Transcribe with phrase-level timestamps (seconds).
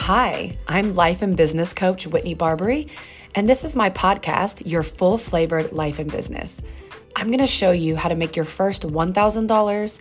[0.00, 2.86] Hi, I'm life and business coach Whitney Barbary,
[3.34, 6.62] and this is my podcast, Your Full Flavored Life and Business.
[7.14, 10.00] I'm going to show you how to make your first $1,000,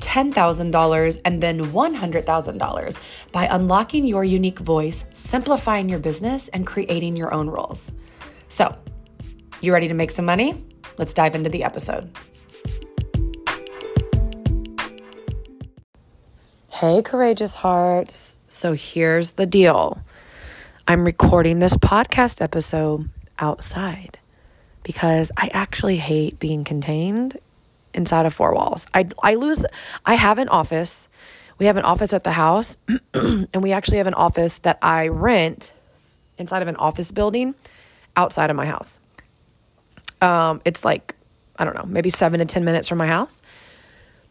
[0.00, 2.98] $10,000, and then $100,000
[3.30, 7.92] by unlocking your unique voice, simplifying your business, and creating your own rules.
[8.48, 8.76] So,
[9.60, 10.64] you ready to make some money?
[10.98, 12.10] Let's dive into the episode.
[16.70, 18.33] Hey, courageous hearts.
[18.54, 20.00] So here's the deal
[20.86, 24.20] I'm recording this podcast episode outside
[24.84, 27.36] because I actually hate being contained
[27.94, 28.86] inside of four walls.
[28.94, 29.66] I, I lose,
[30.06, 31.08] I have an office.
[31.58, 32.76] We have an office at the house,
[33.14, 35.72] and we actually have an office that I rent
[36.38, 37.56] inside of an office building
[38.14, 39.00] outside of my house.
[40.20, 41.16] Um, it's like,
[41.58, 43.42] I don't know, maybe seven to 10 minutes from my house.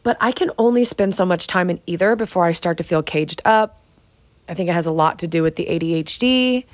[0.01, 3.03] But I can only spend so much time in either before I start to feel
[3.03, 3.81] caged up,
[4.47, 6.65] I think it has a lot to do with the ADHD,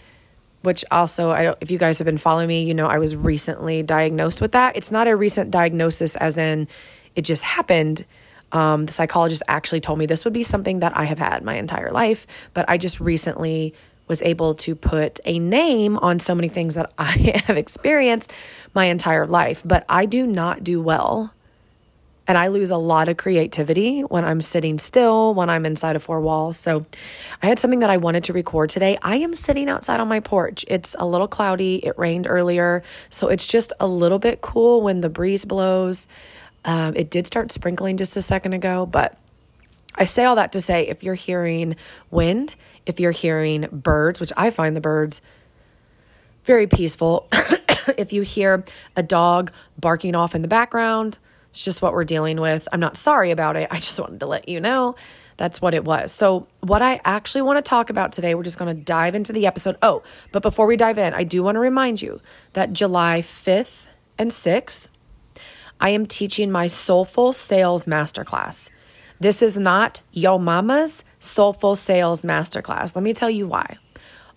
[0.61, 3.15] which also I don't if you guys have been following me, you know I was
[3.15, 4.75] recently diagnosed with that.
[4.75, 6.67] It's not a recent diagnosis as in
[7.15, 8.05] it just happened.
[8.51, 11.55] Um, the psychologist actually told me this would be something that I have had my
[11.55, 13.75] entire life, but I just recently
[14.07, 18.31] was able to put a name on so many things that I have experienced
[18.73, 19.61] my entire life.
[19.63, 21.33] But I do not do well
[22.29, 26.03] and I lose a lot of creativity when I'm sitting still, when I'm inside of
[26.03, 26.59] four walls.
[26.59, 26.85] So
[27.41, 28.99] I had something that I wanted to record today.
[29.01, 30.63] I am sitting outside on my porch.
[30.67, 31.83] It's a little cloudy.
[31.83, 32.83] It rained earlier.
[33.09, 36.07] So it's just a little bit cool when the breeze blows.
[36.65, 39.17] Um, it did start sprinkling just a second ago, but
[39.95, 41.77] I say all that to say if you're hearing
[42.11, 42.53] wind,
[42.85, 45.23] if you're hearing birds, which I find the birds
[46.43, 47.27] very peaceful,
[47.97, 48.63] if you hear
[48.95, 51.17] a dog barking off in the background,
[51.51, 52.67] it's just what we're dealing with.
[52.71, 53.67] I'm not sorry about it.
[53.71, 54.95] I just wanted to let you know
[55.39, 56.11] that's what it was.
[56.11, 59.31] So, what I actually want to talk about today, we're just going to dive into
[59.31, 59.77] the episode.
[59.81, 62.19] Oh, but before we dive in, I do want to remind you
[62.53, 64.87] that July 5th and 6th,
[65.79, 68.69] I am teaching my Soulful Sales Masterclass.
[69.21, 72.93] This is not Yo Mama's Soulful Sales Masterclass.
[72.93, 73.77] Let me tell you why.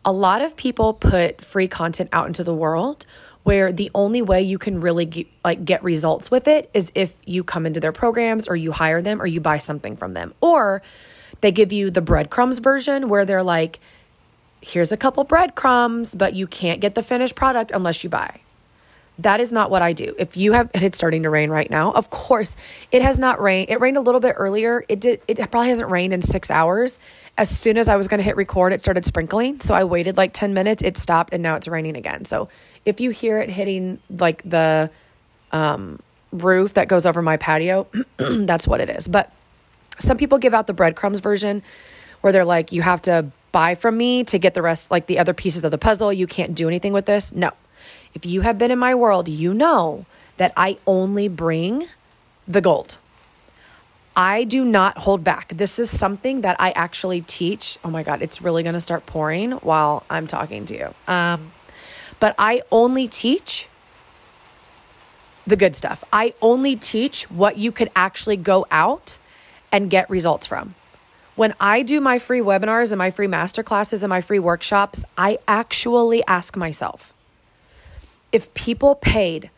[0.05, 3.07] A lot of people put free content out into the world
[3.45, 7.15] where the only way you can really get, like get results with it is if
[7.25, 10.33] you come into their programs or you hire them or you buy something from them.
[10.41, 10.83] Or
[11.43, 13.81] they give you the breadcrumbs version where they're like
[14.63, 18.41] here's a couple breadcrumbs but you can't get the finished product unless you buy
[19.23, 20.15] that is not what I do.
[20.19, 21.93] If you have, it's starting to rain right now.
[21.93, 22.57] Of course,
[22.91, 23.71] it has not rained.
[23.71, 24.85] It rained a little bit earlier.
[24.89, 25.23] It did.
[25.29, 26.99] It probably hasn't rained in six hours.
[27.39, 29.61] As soon as I was going to hit record, it started sprinkling.
[29.61, 30.83] So I waited like ten minutes.
[30.83, 32.25] It stopped, and now it's raining again.
[32.25, 32.49] So
[32.85, 34.91] if you hear it hitting like the
[35.53, 36.01] um,
[36.33, 39.09] roof that goes over my patio, that's what it is.
[39.09, 39.33] But
[39.99, 41.63] some people give out the breadcrumbs version
[42.21, 45.19] where they're like, you have to buy from me to get the rest, like the
[45.19, 46.13] other pieces of the puzzle.
[46.13, 47.33] You can't do anything with this.
[47.33, 47.53] No.
[48.15, 50.07] If you have been in my world, you know
[50.37, 51.87] that I only bring
[52.47, 52.99] the gold.
[54.15, 55.49] I do not hold back.
[55.57, 57.79] This is something that I actually teach.
[57.83, 60.95] Oh my God, it's really going to start pouring while I'm talking to you.
[61.09, 61.53] Um,
[62.21, 63.69] but I only teach
[65.47, 66.05] the good stuff.
[66.13, 69.19] I only teach what you could actually go out
[69.73, 70.75] and get results from.
[71.35, 75.39] When I do my free webinars and my free masterclasses and my free workshops, I
[75.49, 77.12] actually ask myself
[78.33, 79.51] if people paid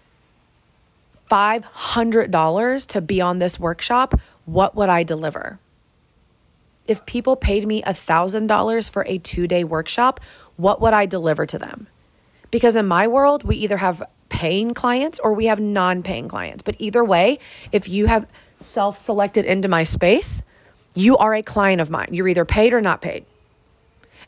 [1.31, 5.59] $500 to be on this workshop, what would I deliver?
[6.87, 10.21] If people paid me $1,000 for a two day workshop,
[10.57, 11.87] what would I deliver to them?
[12.51, 16.63] Because in my world, we either have paying clients or we have non paying clients.
[16.63, 17.39] But either way,
[17.73, 18.27] if you have
[18.61, 20.43] self selected into my space,
[20.95, 22.09] you are a client of mine.
[22.13, 23.25] You're either paid or not paid.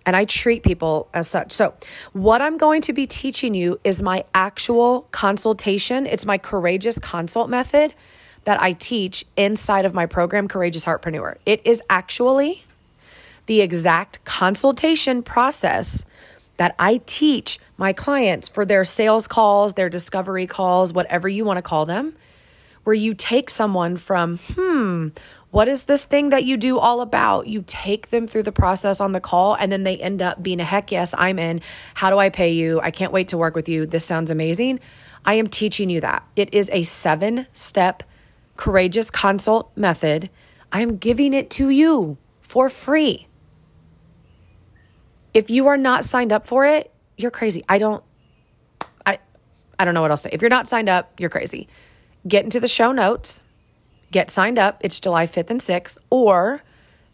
[0.06, 1.52] And I treat people as such.
[1.52, 1.74] So,
[2.12, 6.06] what I'm going to be teaching you is my actual consultation.
[6.06, 7.92] It's my courageous consult method
[8.44, 11.36] that I teach inside of my program, Courageous Heartpreneur.
[11.44, 12.64] It is actually
[13.46, 16.04] the exact consultation process
[16.56, 21.58] that I teach my clients for their sales calls, their discovery calls, whatever you want
[21.58, 22.14] to call them,
[22.86, 25.08] where you take someone from, hmm,
[25.50, 27.48] what is this thing that you do all about?
[27.48, 30.60] You take them through the process on the call and then they end up being
[30.60, 31.62] a heck yes, I'm in.
[31.94, 32.80] How do I pay you?
[32.80, 33.86] I can't wait to work with you.
[33.86, 34.78] This sounds amazing.
[35.24, 36.28] I am teaching you that.
[36.36, 38.04] It is a seven step
[38.56, 40.30] courageous consult method.
[40.70, 43.26] I am giving it to you for free.
[45.34, 47.64] If you are not signed up for it, you're crazy.
[47.68, 48.04] I don't
[49.04, 49.18] I
[49.76, 50.34] I don't know what else to say.
[50.34, 51.66] If you're not signed up, you're crazy.
[52.26, 53.42] Get into the show notes,
[54.10, 54.78] get signed up.
[54.80, 56.62] It's July 5th and 6th or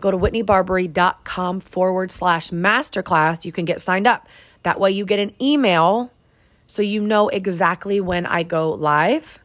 [0.01, 3.45] go to whitneybarbery.com forward slash masterclass.
[3.45, 4.27] You can get signed up.
[4.63, 6.11] That way you get an email
[6.67, 9.39] so you know exactly when I go live.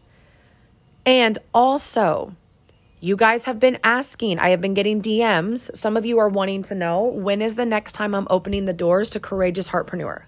[1.05, 2.35] And also,
[2.99, 5.75] you guys have been asking, I have been getting DMs.
[5.75, 8.73] Some of you are wanting to know when is the next time I'm opening the
[8.73, 10.23] doors to Courageous Heartpreneur?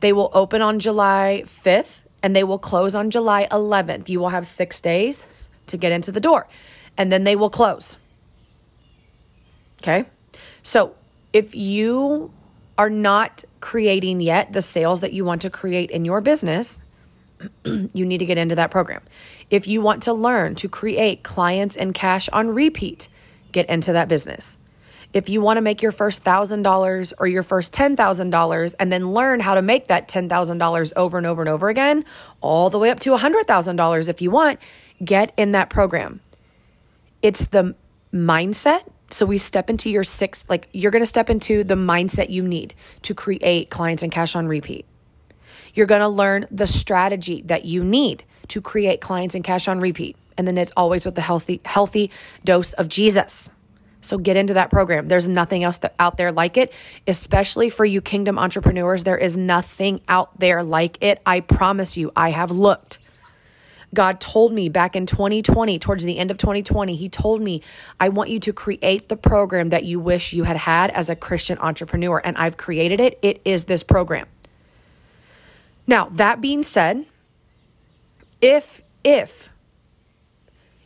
[0.00, 4.08] They will open on July 5th and they will close on July 11th.
[4.08, 5.26] You will have six days
[5.66, 6.48] to get into the door
[6.96, 7.98] and then they will close.
[9.82, 10.06] Okay.
[10.62, 10.94] So
[11.34, 12.32] if you
[12.78, 16.80] are not creating yet the sales that you want to create in your business,
[17.64, 19.02] you need to get into that program.
[19.50, 23.10] If you want to learn to create clients and cash on repeat,
[23.52, 24.56] get into that business.
[25.14, 29.38] If you want to make your first $1,000 or your first $10,000 and then learn
[29.38, 32.04] how to make that $10,000 over and over and over again,
[32.40, 34.58] all the way up to a $100,000 if you want,
[35.04, 36.20] get in that program.
[37.22, 37.76] It's the
[38.12, 38.88] mindset.
[39.10, 42.42] So we step into your sixth, like you're going to step into the mindset you
[42.42, 44.84] need to create clients and cash on repeat.
[45.74, 49.78] You're going to learn the strategy that you need to create clients and cash on
[49.78, 50.16] repeat.
[50.36, 52.10] And then it's always with the healthy, healthy
[52.44, 53.52] dose of Jesus.
[54.04, 55.08] So get into that program.
[55.08, 56.72] There's nothing else that, out there like it,
[57.06, 59.04] especially for you kingdom entrepreneurs.
[59.04, 61.20] There is nothing out there like it.
[61.24, 62.98] I promise you, I have looked.
[63.92, 67.62] God told me back in 2020, towards the end of 2020, He told me,
[68.00, 71.16] I want you to create the program that you wish you had had as a
[71.16, 72.20] Christian entrepreneur.
[72.24, 73.18] And I've created it.
[73.22, 74.26] It is this program.
[75.86, 77.06] Now, that being said,
[78.40, 79.50] if, if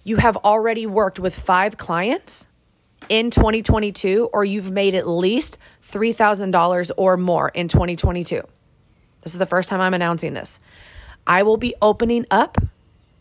[0.05, 2.48] you have already worked with five clients
[3.09, 8.43] in 2022, or you've made at least $3,000 or more in 2022,
[9.23, 10.61] this is the first time I'm announcing this.
[11.27, 12.59] I will be opening up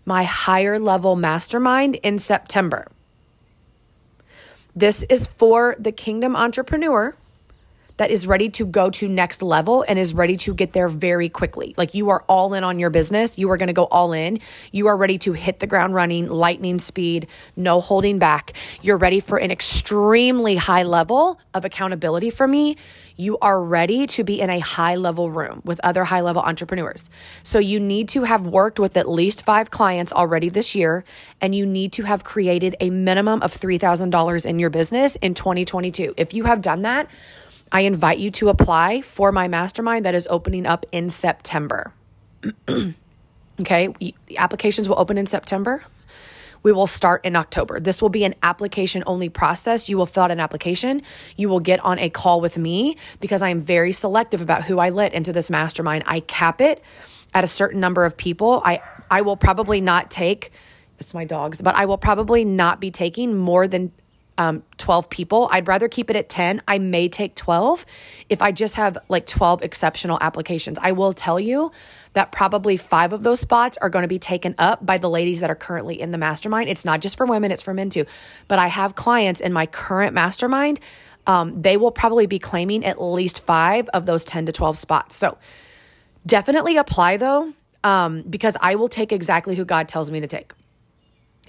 [0.06, 2.88] my higher level mastermind in September.
[4.76, 7.16] This is for the kingdom entrepreneur
[7.98, 11.30] that is ready to go to next level and is ready to get there very
[11.30, 11.74] quickly.
[11.78, 13.38] Like you are all in on your business.
[13.38, 14.40] You are going to go all in.
[14.72, 18.54] You are ready to hit the ground running, lightning speed, no holding back.
[18.82, 22.78] You're ready for an extremely high level of accountability for me.
[23.20, 27.10] You are ready to be in a high level room with other high level entrepreneurs.
[27.42, 31.04] So you need to have worked with at least five clients already this year,
[31.42, 36.14] and you need to have created a minimum of $3,000 in your business in 2022.
[36.16, 37.10] If you have done that,
[37.72, 41.94] I invite you to apply for my mastermind that is opening up in September.
[43.60, 45.84] okay, the applications will open in September.
[46.64, 47.80] We will start in October.
[47.80, 49.90] This will be an application only process.
[49.90, 51.02] You will fill out an application.
[51.36, 54.80] You will get on a call with me because I am very selective about who
[54.80, 56.04] I let into this mastermind.
[56.08, 56.82] I cap it
[57.34, 58.62] at a certain number of people.
[58.66, 60.52] I I will probably not take
[61.00, 63.92] it's my dogs, but I will probably not be taking more than
[64.38, 65.50] um, 12 people.
[65.52, 66.62] I'd rather keep it at 10.
[66.68, 67.86] I may take 12
[68.30, 70.78] if I just have like 12 exceptional applications.
[70.82, 71.72] I will tell you
[72.14, 75.40] that probably five of those spots are going to be taken up by the ladies
[75.40, 76.70] that are currently in the mastermind.
[76.70, 78.06] It's not just for women, it's for men too.
[78.48, 80.80] But I have clients in my current mastermind.
[81.26, 85.16] Um, they will probably be claiming at least five of those 10 to 12 spots.
[85.16, 85.38] So
[86.26, 90.54] definitely apply though, um, because I will take exactly who God tells me to take.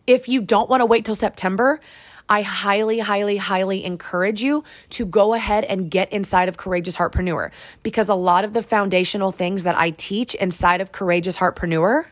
[0.06, 1.80] If you don't want to wait till September,
[2.28, 7.50] I highly, highly, highly encourage you to go ahead and get inside of Courageous Heartpreneur
[7.82, 12.04] because a lot of the foundational things that I teach inside of Courageous Heartpreneur,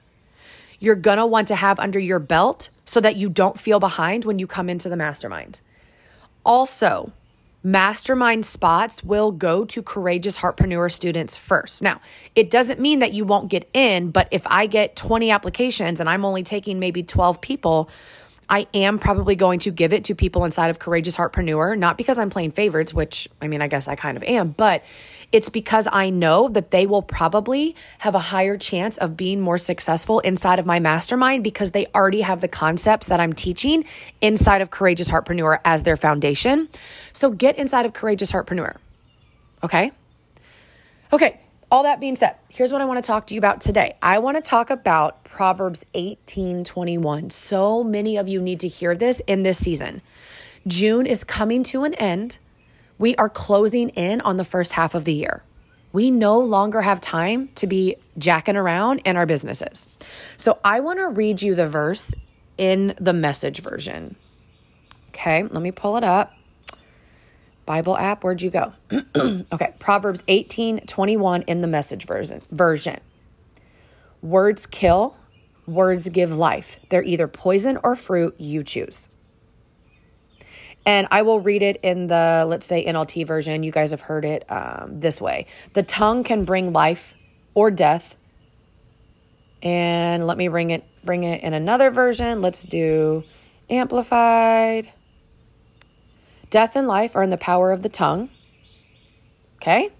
[0.81, 4.25] you're going to want to have under your belt so that you don't feel behind
[4.25, 5.61] when you come into the mastermind.
[6.45, 7.13] Also,
[7.63, 11.83] mastermind spots will go to courageous heartpreneur students first.
[11.83, 12.01] Now,
[12.37, 16.09] it doesn't mean that you won't get in, but if I get 20 applications and
[16.09, 17.91] I'm only taking maybe 12 people,
[18.49, 22.17] I am probably going to give it to people inside of Courageous Heartpreneur, not because
[22.17, 24.85] I'm playing favorites, which I mean, I guess I kind of am, but
[25.33, 29.59] it's because I know that they will probably have a higher chance of being more
[29.59, 33.85] successful inside of my mastermind because they already have the concepts that I'm teaching
[34.21, 36.69] inside of Courageous Heartpreneur as their foundation.
[37.13, 38.77] So get inside of Courageous Heartpreneur.
[39.65, 39.91] Okay?
[41.13, 43.97] Okay, all that being said, here's what I want to talk to you about today.
[44.01, 47.31] I want to talk about Proverbs 18 21.
[47.31, 50.01] So many of you need to hear this in this season.
[50.67, 52.39] June is coming to an end.
[52.99, 55.43] We are closing in on the first half of the year.
[55.93, 59.99] We no longer have time to be jacking around in our businesses.
[60.37, 62.15] So I want to read you the verse
[62.59, 64.17] in the message version.
[65.09, 66.36] Okay, let me pull it up.
[67.67, 68.73] Bible app, where'd you go?
[69.53, 72.41] okay, Proverbs 18 21 in the message version.
[72.51, 73.01] version.
[74.23, 75.17] Words kill,
[75.67, 76.81] words give life.
[76.89, 79.09] They're either poison or fruit, you choose.
[80.87, 83.65] And I will read it in the, let's say, NLT version.
[83.65, 87.15] You guys have heard it um, this way The tongue can bring life
[87.55, 88.17] or death.
[89.63, 92.41] And let me bring it bring it in another version.
[92.41, 93.25] Let's do
[93.69, 94.93] amplified.
[96.57, 98.31] Death and life are in the power of the tongue.
[99.57, 99.91] Okay?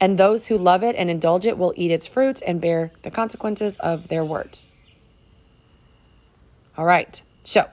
[0.00, 3.10] And those who love it and indulge it will eat its fruits and bear the
[3.10, 4.68] consequences of their words.
[6.78, 7.20] All right.
[7.42, 7.68] So,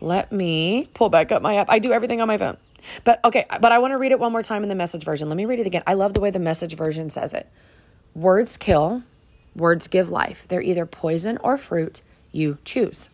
[0.00, 1.66] let me pull back up my app.
[1.68, 2.56] I do everything on my phone.
[3.02, 5.28] But okay, but I want to read it one more time in the message version.
[5.28, 5.82] Let me read it again.
[5.84, 7.50] I love the way the message version says it.
[8.14, 9.02] Words kill,
[9.56, 10.44] words give life.
[10.46, 12.02] They're either poison or fruit.
[12.30, 13.08] You choose.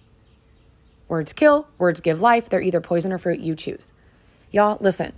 [1.09, 2.49] Words kill, words give life.
[2.49, 3.41] They're either poison or fruit.
[3.41, 3.93] You choose.
[4.51, 5.13] Y'all, listen.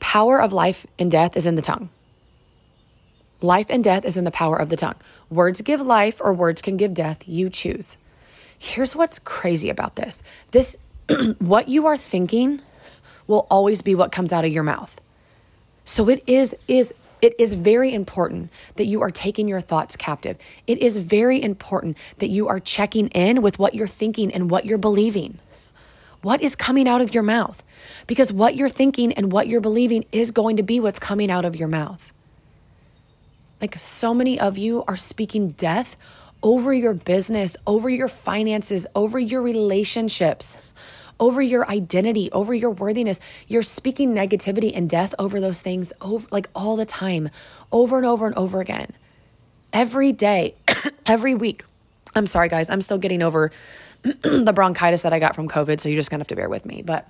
[0.00, 1.90] Power of life and death is in the tongue.
[3.40, 4.94] Life and death is in the power of the tongue.
[5.30, 7.26] Words give life or words can give death.
[7.26, 7.96] You choose.
[8.58, 10.22] Here's what's crazy about this.
[10.52, 10.76] This
[11.38, 12.60] what you are thinking
[13.26, 15.00] will always be what comes out of your mouth.
[15.84, 20.36] So it is is it is very important that you are taking your thoughts captive.
[20.66, 24.66] It is very important that you are checking in with what you're thinking and what
[24.66, 25.38] you're believing.
[26.20, 27.62] What is coming out of your mouth?
[28.08, 31.44] Because what you're thinking and what you're believing is going to be what's coming out
[31.44, 32.12] of your mouth.
[33.60, 35.96] Like so many of you are speaking death
[36.42, 40.56] over your business, over your finances, over your relationships
[41.22, 43.20] over your identity, over your worthiness.
[43.46, 47.30] You're speaking negativity and death over those things over like all the time,
[47.70, 48.90] over and over and over again.
[49.72, 50.56] Every day,
[51.06, 51.64] every week.
[52.16, 53.52] I'm sorry guys, I'm still getting over
[54.02, 56.48] the bronchitis that I got from COVID, so you're just going to have to bear
[56.48, 57.08] with me, but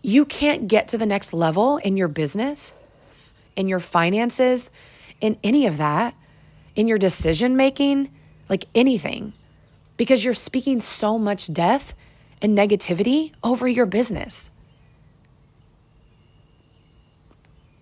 [0.00, 2.70] you can't get to the next level in your business,
[3.56, 4.70] in your finances,
[5.20, 6.14] in any of that,
[6.76, 8.10] in your decision making,
[8.48, 9.32] like anything
[10.00, 11.92] because you're speaking so much death
[12.40, 14.48] and negativity over your business.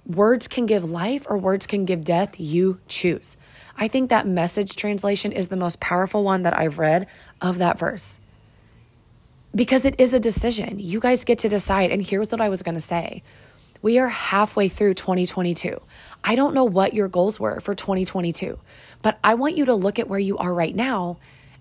[0.05, 2.41] Words can give life or words can give death.
[2.41, 3.37] You choose.
[3.77, 7.07] I think that message translation is the most powerful one that I've read
[7.41, 8.19] of that verse
[9.55, 10.81] because it is a decision.
[10.81, 11.93] You guys get to decide.
[11.93, 13.23] And here's what I was going to say
[13.81, 15.81] we are halfway through 2022.
[16.25, 18.59] I don't know what your goals were for 2022,
[19.03, 21.19] but I want you to look at where you are right now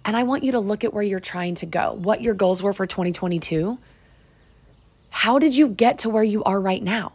[0.07, 2.63] and I want you to look at where you're trying to go, what your goals
[2.63, 3.77] were for 2022.
[5.09, 7.11] How did you get to where you are right now?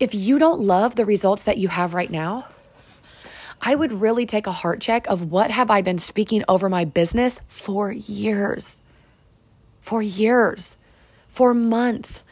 [0.00, 2.46] If you don't love the results that you have right now,
[3.60, 6.86] I would really take a heart check of what have I been speaking over my
[6.86, 8.80] business for years.
[9.82, 10.78] For years.
[11.28, 12.24] For months.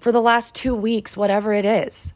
[0.00, 2.12] For the last 2 weeks, whatever it is.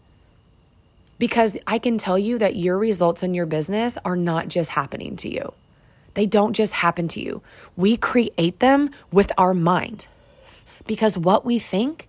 [1.21, 5.15] Because I can tell you that your results in your business are not just happening
[5.19, 5.53] to you.
[6.19, 7.43] They don't just happen to you.
[7.77, 10.09] We create them with our mind
[10.85, 12.09] because what we think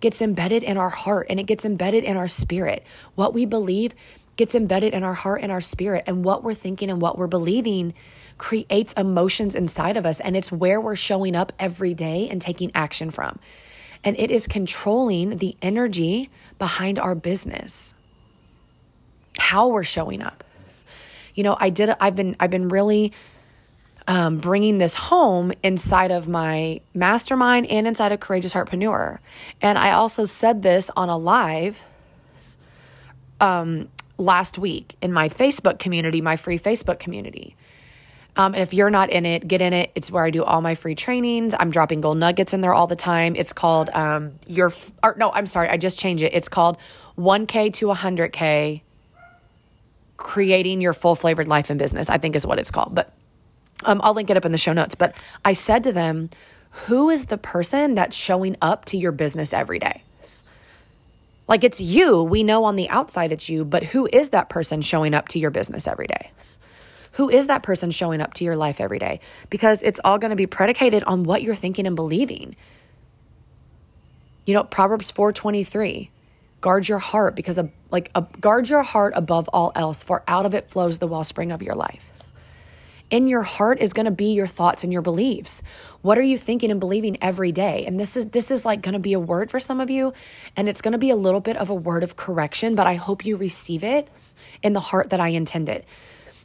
[0.00, 2.82] gets embedded in our heart and it gets embedded in our spirit.
[3.14, 3.94] What we believe
[4.34, 6.02] gets embedded in our heart and our spirit.
[6.08, 7.94] And what we're thinking and what we're believing
[8.36, 10.18] creates emotions inside of us.
[10.18, 13.38] And it's where we're showing up every day and taking action from.
[14.02, 17.94] And it is controlling the energy behind our business,
[19.38, 20.42] how we're showing up.
[21.36, 23.12] You know, I did, I've been, I've been really
[24.08, 29.18] um, bringing this home inside of my mastermind and inside of Courageous Heartpreneur.
[29.60, 31.82] And I also said this on a live
[33.40, 37.56] um, last week in my Facebook community, my free Facebook community.
[38.36, 39.90] Um, and if you're not in it, get in it.
[39.94, 41.54] It's where I do all my free trainings.
[41.58, 43.34] I'm dropping gold nuggets in there all the time.
[43.34, 44.72] It's called um, your,
[45.02, 46.34] or no, I'm sorry, I just changed it.
[46.34, 46.76] It's called
[47.18, 48.82] 1K to 100K
[50.18, 52.94] creating your full flavored life and business, I think is what it's called.
[52.94, 53.12] But
[53.84, 54.94] um, I'll link it up in the show notes.
[54.94, 56.30] But I said to them,
[56.86, 60.02] who is the person that's showing up to your business every day?
[61.48, 62.22] Like it's you.
[62.22, 65.38] We know on the outside it's you, but who is that person showing up to
[65.38, 66.30] your business every day?
[67.12, 69.20] Who is that person showing up to your life every day?
[69.48, 72.56] Because it's all going to be predicated on what you're thinking and believing.
[74.44, 76.10] You know, Proverbs 4:23,
[76.60, 80.44] guard your heart because of, like a, guard your heart above all else, for out
[80.44, 82.15] of it flows the wellspring of your life
[83.10, 85.62] in your heart is going to be your thoughts and your beliefs.
[86.02, 87.84] What are you thinking and believing every day?
[87.86, 90.12] And this is this is like going to be a word for some of you
[90.56, 92.94] and it's going to be a little bit of a word of correction, but I
[92.94, 94.08] hope you receive it
[94.62, 95.84] in the heart that I intended.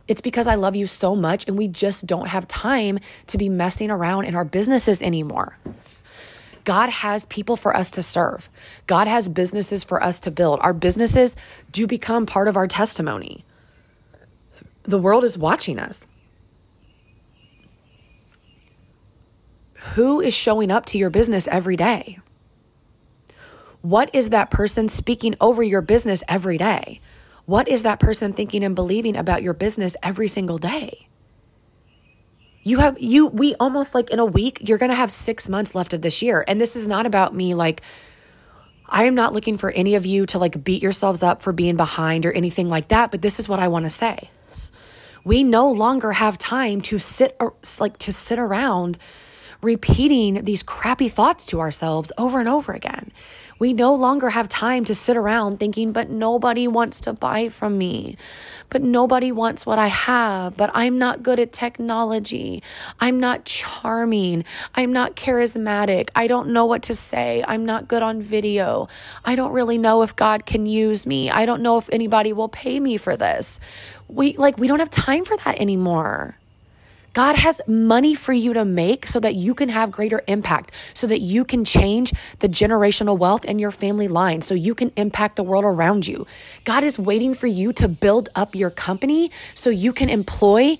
[0.07, 3.49] It's because I love you so much and we just don't have time to be
[3.49, 5.57] messing around in our businesses anymore.
[6.63, 8.49] God has people for us to serve.
[8.85, 10.59] God has businesses for us to build.
[10.61, 11.35] Our businesses
[11.71, 13.45] do become part of our testimony.
[14.83, 16.05] The world is watching us.
[19.95, 22.19] Who is showing up to your business every day?
[23.81, 27.01] What is that person speaking over your business every day?
[27.45, 31.07] What is that person thinking and believing about your business every single day?
[32.63, 35.73] You have, you, we almost like in a week, you're going to have six months
[35.73, 36.45] left of this year.
[36.47, 37.81] And this is not about me like,
[38.87, 41.75] I am not looking for any of you to like beat yourselves up for being
[41.75, 44.29] behind or anything like that, but this is what I want to say.
[45.23, 47.39] We no longer have time to sit
[47.79, 48.97] like to sit around
[49.61, 53.11] repeating these crappy thoughts to ourselves over and over again.
[53.61, 57.77] We no longer have time to sit around thinking, but nobody wants to buy from
[57.77, 58.17] me.
[58.69, 60.57] But nobody wants what I have.
[60.57, 62.63] But I'm not good at technology.
[62.99, 64.45] I'm not charming.
[64.73, 66.09] I'm not charismatic.
[66.15, 67.43] I don't know what to say.
[67.47, 68.87] I'm not good on video.
[69.23, 71.29] I don't really know if God can use me.
[71.29, 73.59] I don't know if anybody will pay me for this.
[74.07, 76.35] We like, we don't have time for that anymore.
[77.13, 81.07] God has money for you to make so that you can have greater impact, so
[81.07, 85.35] that you can change the generational wealth in your family line, so you can impact
[85.35, 86.25] the world around you.
[86.63, 90.77] God is waiting for you to build up your company so you can employ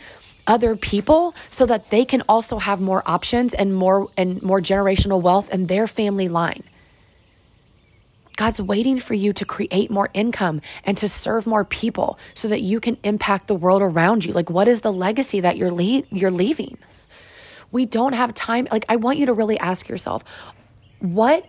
[0.48, 5.22] other people so that they can also have more options and more and more generational
[5.22, 6.64] wealth in their family line.
[8.38, 12.62] God's waiting for you to create more income and to serve more people so that
[12.62, 14.34] you can impact the world around you.
[14.34, 16.78] Like, what is the legacy that you're, le- you're leaving?
[17.72, 18.68] We don't have time.
[18.72, 20.24] Like, I want you to really ask yourself,
[21.00, 21.46] what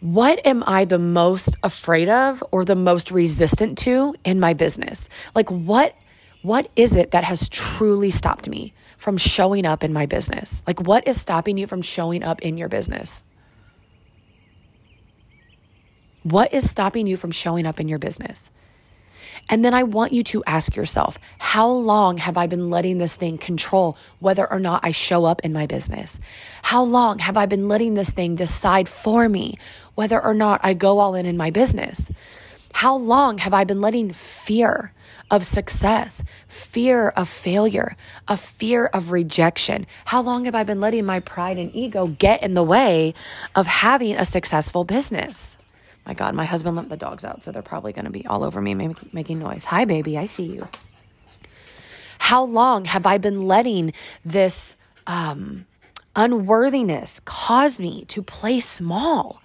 [0.00, 5.08] what am I the most afraid of or the most resistant to in my business?
[5.34, 5.94] Like what
[6.42, 10.62] what is it that has truly stopped me from showing up in my business?
[10.66, 13.24] Like what is stopping you from showing up in your business?
[16.26, 18.50] What is stopping you from showing up in your business?
[19.48, 23.14] And then I want you to ask yourself, how long have I been letting this
[23.14, 26.18] thing control whether or not I show up in my business?
[26.62, 29.56] How long have I been letting this thing decide for me
[29.94, 32.10] whether or not I go all in in my business?
[32.72, 34.92] How long have I been letting fear
[35.30, 37.96] of success, fear of failure,
[38.26, 39.86] a fear of rejection?
[40.06, 43.14] How long have I been letting my pride and ego get in the way
[43.54, 45.56] of having a successful business?
[46.06, 48.44] My God, my husband let the dogs out, so they're probably going to be all
[48.44, 48.74] over me
[49.12, 49.64] making noise.
[49.66, 50.68] Hi, baby, I see you.
[52.18, 53.92] How long have I been letting
[54.24, 55.66] this um,
[56.14, 59.42] unworthiness cause me to play small?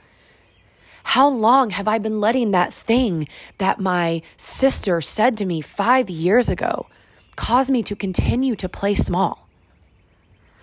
[1.03, 6.09] How long have I been letting that thing that my sister said to me five
[6.09, 6.87] years ago
[7.35, 9.47] cause me to continue to play small?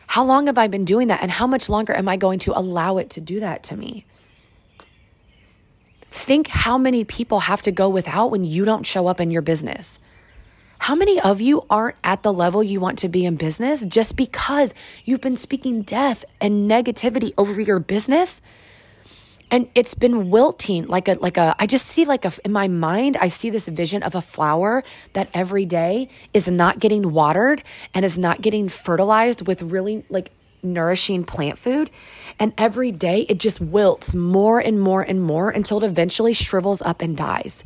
[0.06, 1.22] How long have I been doing that?
[1.22, 4.06] And how much longer am I going to allow it to do that to me?
[6.10, 9.42] Think how many people have to go without when you don't show up in your
[9.42, 10.00] business.
[10.80, 14.16] How many of you aren't at the level you want to be in business just
[14.16, 18.40] because you've been speaking death and negativity over your business?
[19.50, 22.68] And it's been wilting like a like a I just see like a in my
[22.68, 27.62] mind I see this vision of a flower that every day is not getting watered
[27.94, 30.30] and is not getting fertilized with really like
[30.62, 31.90] nourishing plant food.
[32.38, 36.82] And every day it just wilts more and more and more until it eventually shrivels
[36.82, 37.64] up and dies.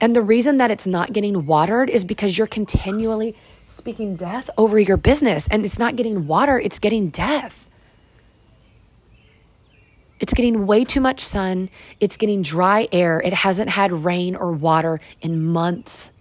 [0.00, 3.34] And the reason that it's not getting watered is because you're continually
[3.64, 5.48] speaking death over your business.
[5.50, 7.68] And it's not getting water, it's getting death.
[10.20, 11.68] It's getting way too much sun.
[12.00, 13.20] It's getting dry air.
[13.20, 16.12] It hasn't had rain or water in months.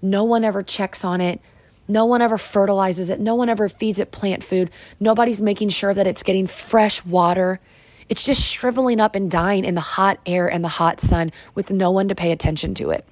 [0.00, 1.40] No one ever checks on it.
[1.86, 3.20] No one ever fertilizes it.
[3.20, 4.70] No one ever feeds it plant food.
[4.98, 7.60] Nobody's making sure that it's getting fresh water.
[8.08, 11.70] It's just shriveling up and dying in the hot air and the hot sun with
[11.70, 13.04] no one to pay attention to it.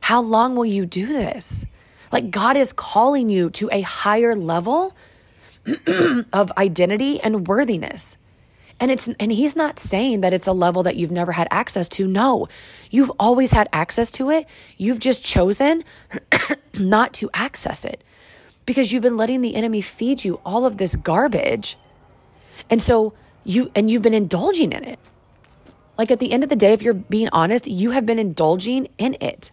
[0.00, 1.64] How long will you do this?
[2.12, 4.94] Like, God is calling you to a higher level
[6.32, 8.16] of identity and worthiness.
[8.80, 11.88] And it's and he's not saying that it's a level that you've never had access
[11.90, 12.06] to.
[12.06, 12.48] No.
[12.90, 14.46] You've always had access to it.
[14.76, 15.84] You've just chosen
[16.74, 18.02] not to access it
[18.66, 21.76] because you've been letting the enemy feed you all of this garbage.
[22.68, 24.98] And so you and you've been indulging in it.
[25.96, 28.88] Like at the end of the day if you're being honest, you have been indulging
[28.98, 29.50] in it.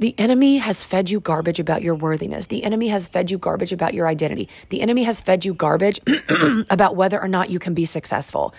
[0.00, 2.48] The enemy has fed you garbage about your worthiness.
[2.48, 4.48] The enemy has fed you garbage about your identity.
[4.70, 6.00] The enemy has fed you garbage
[6.70, 8.54] about whether or not you can be successful.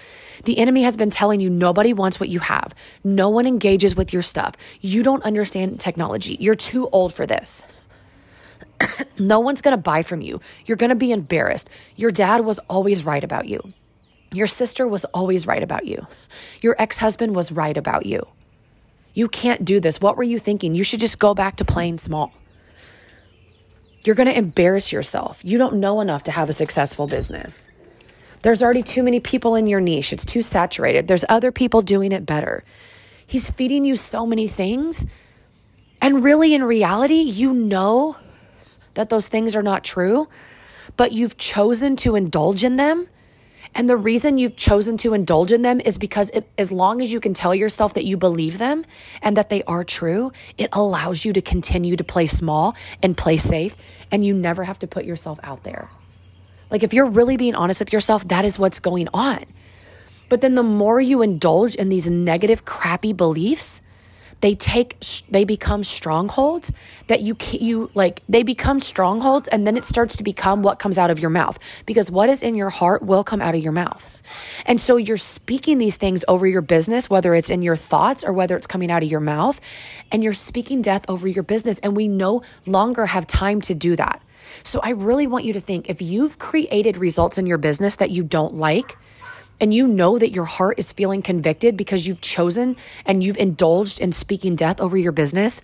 [0.46, 2.74] The enemy has been telling you nobody wants what you have.
[3.04, 4.56] No one engages with your stuff.
[4.80, 6.38] You don't understand technology.
[6.40, 7.64] You're too old for this.
[9.20, 10.40] no one's going to buy from you.
[10.66, 11.70] You're going to be embarrassed.
[11.98, 13.74] Your dad was always right about you.
[14.32, 16.08] Your sister was always right about you.
[16.62, 18.26] Your ex husband was right about you.
[19.16, 20.00] You can't do this.
[20.00, 20.76] What were you thinking?
[20.76, 22.32] You should just go back to playing small.
[24.04, 25.42] You're going to embarrass yourself.
[25.44, 27.68] You don't know enough to have a successful business.
[28.44, 30.14] There's already too many people in your niche.
[30.14, 31.08] It's too saturated.
[31.08, 32.64] There's other people doing it better.
[33.26, 35.06] He's feeding you so many things.
[36.02, 38.18] And really, in reality, you know
[38.94, 40.28] that those things are not true,
[40.98, 43.08] but you've chosen to indulge in them
[43.76, 47.12] and the reason you've chosen to indulge in them is because it, as long as
[47.12, 48.86] you can tell yourself that you believe them
[49.22, 53.36] and that they are true, it allows you to continue to play small and play
[53.36, 53.76] safe,
[54.12, 55.90] and you never have to put yourself out there.
[56.72, 59.44] Like, if you're really being honest with yourself, that is what's going on.
[60.30, 63.82] But then the more you indulge in these negative, crappy beliefs,
[64.42, 64.98] they take
[65.30, 66.72] they become strongholds
[67.08, 70.98] that you you like they become strongholds and then it starts to become what comes
[70.98, 71.58] out of your mouth.
[71.86, 74.22] Because what is in your heart will come out of your mouth.
[74.66, 78.34] And so you're speaking these things over your business whether it's in your thoughts or
[78.34, 79.60] whether it's coming out of your mouth
[80.12, 81.80] and you're speaking death over your business.
[81.80, 84.22] And we no longer have time to do that.
[84.64, 88.12] So I really want you to think if you've created results in your business that
[88.12, 88.98] you don't like
[89.60, 94.00] and you know that your heart is feeling convicted because you've chosen and you've indulged
[94.00, 95.62] in speaking death over your business,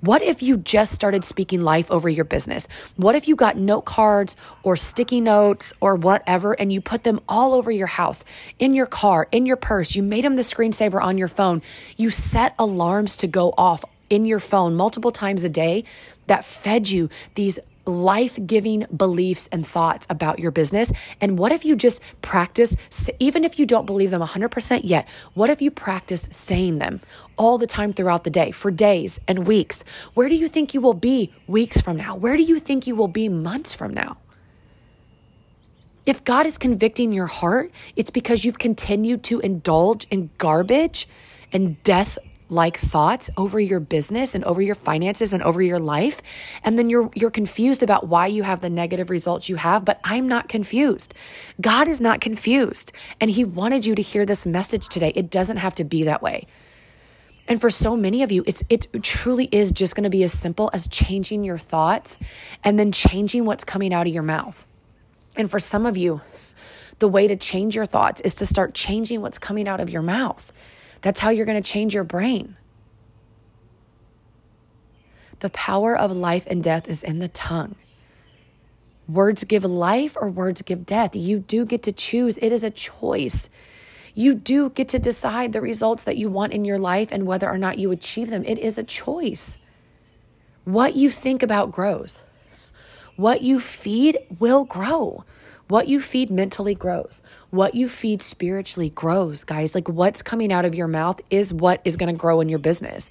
[0.00, 2.68] what if you just started speaking life over your business?
[2.96, 7.20] What if you got note cards or sticky notes or whatever and you put them
[7.28, 8.24] all over your house,
[8.58, 9.96] in your car, in your purse?
[9.96, 11.62] You made them the screensaver on your phone.
[11.96, 15.84] You set alarms to go off in your phone multiple times a day
[16.26, 20.92] that fed you these life giving beliefs and thoughts about your business?
[21.20, 22.76] And what if you just practice,
[23.18, 27.00] even if you don't believe them 100% yet, what if you practice saying them
[27.36, 29.84] all the time throughout the day for days and weeks?
[30.14, 32.16] Where do you think you will be weeks from now?
[32.16, 34.18] Where do you think you will be months from now?
[36.06, 41.08] If God is convicting your heart, it's because you've continued to indulge in garbage
[41.52, 42.16] and death
[42.48, 46.22] like thoughts over your business and over your finances and over your life
[46.62, 50.00] and then you're you're confused about why you have the negative results you have but
[50.04, 51.14] I'm not confused.
[51.60, 55.12] God is not confused and he wanted you to hear this message today.
[55.16, 56.46] It doesn't have to be that way.
[57.48, 60.32] And for so many of you it's it truly is just going to be as
[60.32, 62.18] simple as changing your thoughts
[62.62, 64.66] and then changing what's coming out of your mouth.
[65.36, 66.20] And for some of you
[66.98, 70.02] the way to change your thoughts is to start changing what's coming out of your
[70.02, 70.52] mouth.
[71.06, 72.56] That's how you're going to change your brain.
[75.38, 77.76] The power of life and death is in the tongue.
[79.06, 81.14] Words give life or words give death.
[81.14, 83.48] You do get to choose, it is a choice.
[84.16, 87.48] You do get to decide the results that you want in your life and whether
[87.48, 88.42] or not you achieve them.
[88.44, 89.58] It is a choice.
[90.64, 92.20] What you think about grows.
[93.14, 95.24] What you feed will grow.
[95.68, 97.22] What you feed mentally grows.
[97.50, 99.74] What you feed spiritually grows, guys.
[99.74, 102.60] Like what's coming out of your mouth is what is going to grow in your
[102.60, 103.10] business.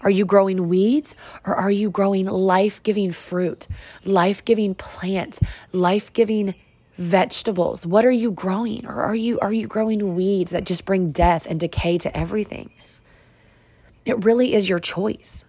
[0.00, 1.14] Are you growing weeds
[1.46, 3.68] or are you growing life giving fruit,
[4.04, 5.38] life giving plants,
[5.70, 6.54] life giving
[6.98, 7.86] vegetables?
[7.86, 8.84] What are you growing?
[8.84, 12.70] Or are you, are you growing weeds that just bring death and decay to everything?
[14.04, 15.44] It really is your choice.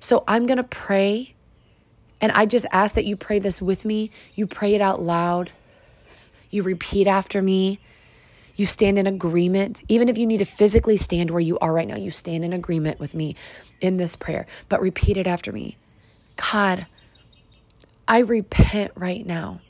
[0.00, 1.34] So I'm going to pray.
[2.18, 4.10] And I just ask that you pray this with me.
[4.34, 5.50] You pray it out loud.
[6.52, 7.80] You repeat after me.
[8.54, 9.82] You stand in agreement.
[9.88, 12.52] Even if you need to physically stand where you are right now, you stand in
[12.52, 13.34] agreement with me
[13.80, 14.46] in this prayer.
[14.68, 15.78] But repeat it after me
[16.36, 16.86] God,
[18.06, 19.62] I repent right now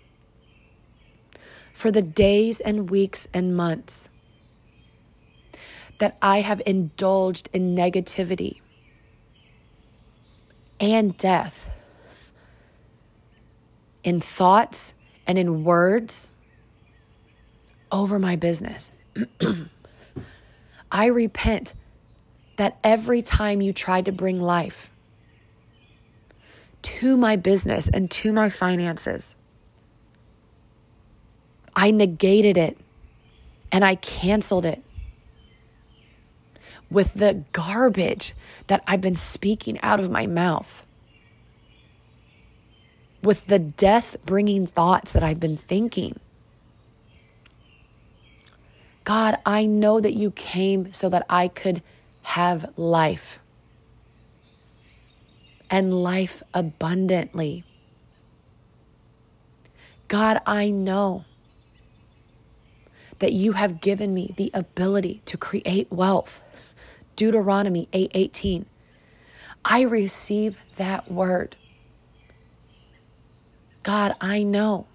[1.72, 4.08] for the days and weeks and months
[5.98, 8.60] that I have indulged in negativity
[10.80, 11.68] and death
[14.02, 14.94] in thoughts
[15.28, 16.28] and in words
[17.92, 18.90] over my business.
[20.92, 21.74] I repent
[22.56, 24.90] that every time you tried to bring life
[26.82, 29.36] to my business and to my finances,
[31.76, 32.76] I negated it
[33.70, 34.82] and I canceled it
[36.90, 38.34] with the garbage
[38.66, 40.84] that I've been speaking out of my mouth,
[43.22, 46.20] with the death bringing thoughts that I've been thinking.
[49.04, 51.82] God, I know that you came so that I could
[52.22, 53.40] have life
[55.68, 57.64] and life abundantly.
[60.06, 61.24] God, I know
[63.18, 66.42] that you have given me the ability to create wealth.
[67.16, 68.62] Deuteronomy 8:18.
[68.62, 68.66] 8,
[69.64, 71.56] I receive that word.
[73.82, 74.86] God, I know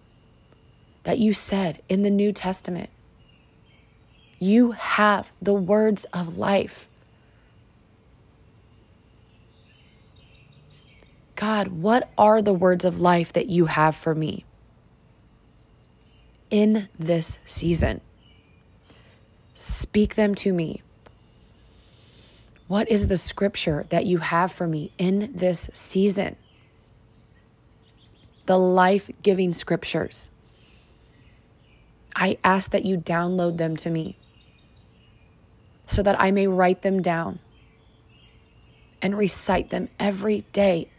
[1.04, 2.90] that you said in the New Testament
[4.40, 6.88] you have the words of life.
[11.36, 14.44] God, what are the words of life that you have for me
[16.50, 18.02] in this season?
[19.54, 20.82] Speak them to me.
[22.68, 26.36] What is the scripture that you have for me in this season?
[28.46, 30.32] The life giving scriptures.
[32.16, 34.18] I ask that you download them to me
[35.88, 37.40] so that I may write them down
[39.02, 40.90] and recite them every day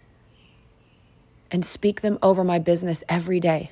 [1.51, 3.71] and speak them over my business every day.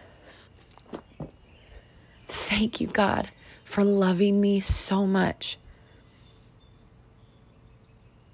[2.28, 3.30] Thank you, God,
[3.64, 5.58] for loving me so much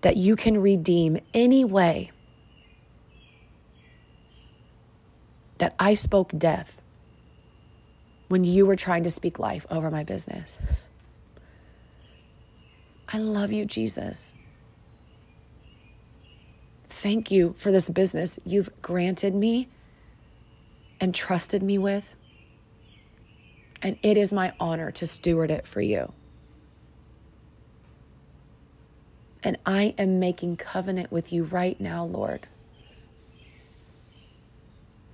[0.03, 2.11] that you can redeem any way
[5.59, 6.81] that I spoke death
[8.29, 10.59] when you were trying to speak life over my business.
[13.13, 14.33] I love you, Jesus.
[16.89, 19.69] Thank you for this business you've granted me
[20.99, 22.15] and trusted me with.
[23.83, 26.13] And it is my honor to steward it for you.
[29.43, 32.47] And I am making covenant with you right now, Lord,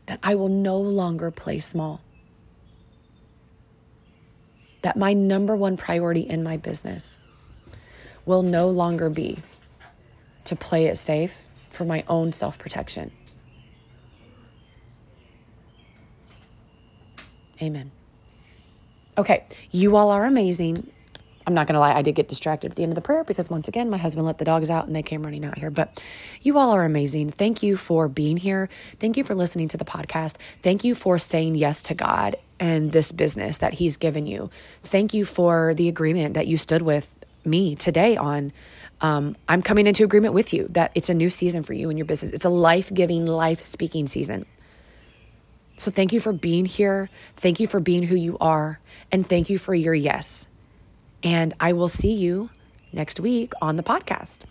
[0.06, 2.02] that I will no longer play small.
[4.82, 7.18] That my number one priority in my business
[8.28, 9.38] will no longer be
[10.44, 13.10] to play it safe for my own self protection.
[17.60, 17.90] Amen.
[19.16, 20.92] Okay, you all are amazing.
[21.46, 23.24] I'm not going to lie, I did get distracted at the end of the prayer
[23.24, 25.70] because once again, my husband let the dogs out and they came running out here.
[25.70, 25.98] But
[26.42, 27.30] you all are amazing.
[27.30, 28.68] Thank you for being here.
[29.00, 30.36] Thank you for listening to the podcast.
[30.62, 34.50] Thank you for saying yes to God and this business that He's given you.
[34.82, 37.14] Thank you for the agreement that you stood with
[37.44, 38.52] me today on.
[39.00, 41.98] Um, I'm coming into agreement with you that it's a new season for you and
[41.98, 42.32] your business.
[42.32, 44.44] It's a life giving, life speaking season.
[45.78, 47.08] So thank you for being here.
[47.36, 48.80] Thank you for being who you are.
[49.12, 50.46] And thank you for your yes.
[51.22, 52.50] And I will see you
[52.92, 54.44] next week on the podcast.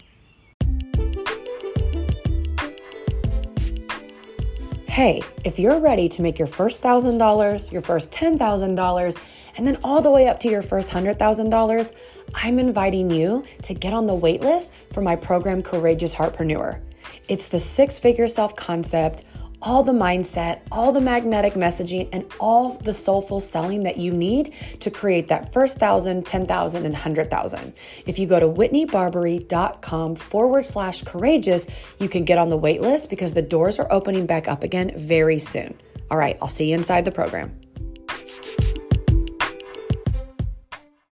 [4.88, 9.18] Hey, if you're ready to make your first $1,000, your first $10,000,
[9.58, 11.94] and then all the way up to your first $100,000,
[12.40, 16.80] I'm inviting you to get on the waitlist for my program, Courageous Heartpreneur.
[17.28, 19.24] It's the six figure self concept
[19.60, 24.54] all the mindset, all the magnetic messaging, and all the soulful selling that you need
[24.80, 27.74] to create that first thousand, ten thousand, and hundred thousand.
[28.06, 31.66] If you go to whitneybarberry.com forward slash courageous,
[32.00, 35.40] you can get on the waitlist because the doors are opening back up again very
[35.40, 35.74] soon.
[36.12, 37.67] All right, I'll see you inside the program.